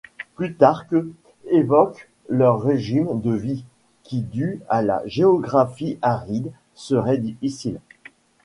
Plutarque 0.35 0.95
évoque 1.51 2.09
leur 2.27 2.59
régime 2.59 3.21
de 3.21 3.33
vie, 3.35 3.63
qui 4.01 4.21
dû 4.23 4.59
à 4.67 4.81
la 4.81 5.03
géographie 5.05 5.99
aride, 6.01 6.51
serait 6.73 7.19
difficile. 7.19 7.79